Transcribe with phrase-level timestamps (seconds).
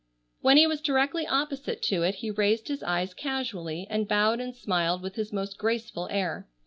[0.39, 4.55] When he was directly opposite to it he raised his eyes casually and bowed and
[4.55, 6.47] smiled with his most graceful air.